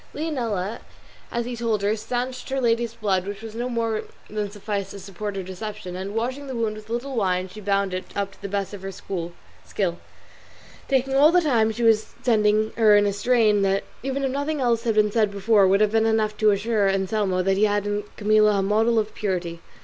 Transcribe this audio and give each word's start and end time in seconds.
Leonela, 0.15 0.79
as 1.31 1.45
he 1.45 1.55
told 1.55 1.83
her, 1.83 1.95
stanched 1.95 2.49
her 2.49 2.59
lady's 2.59 2.95
blood, 2.95 3.27
which 3.27 3.43
was 3.43 3.53
no 3.53 3.69
more 3.69 4.05
than 4.31 4.49
sufficed 4.49 4.89
to 4.89 4.97
support 4.99 5.35
her 5.35 5.43
deception; 5.43 5.95
and 5.95 6.15
washing 6.15 6.47
the 6.47 6.55
wound 6.55 6.75
with 6.75 6.89
a 6.89 6.91
little 6.91 7.15
wine 7.15 7.47
she 7.47 7.61
bound 7.61 7.93
it 7.93 8.05
up 8.15 8.31
to 8.31 8.41
the 8.41 8.49
best 8.49 8.73
of 8.73 8.81
her 8.81 8.91
skill, 8.91 9.31
talking 10.89 11.13
all 11.13 11.31
the 11.31 11.39
time 11.41 11.71
she 11.71 11.83
was 11.83 12.15
tending 12.23 12.71
her 12.77 12.97
in 12.97 13.05
a 13.05 13.13
strain 13.13 13.61
that, 13.61 13.83
even 14.01 14.23
if 14.23 14.31
nothing 14.31 14.59
else 14.59 14.85
had 14.85 14.95
been 14.95 15.11
said 15.11 15.29
before, 15.29 15.67
would 15.67 15.81
have 15.81 15.91
been 15.91 16.07
enough 16.07 16.35
to 16.35 16.49
assure 16.49 16.87
Anselmo 16.89 17.43
that 17.43 17.57
he 17.57 17.65
had 17.65 17.85
in 17.85 18.03
Camilla 18.17 18.57
a 18.57 18.63
model 18.63 18.97
of 18.97 19.13
purity. 19.13 19.61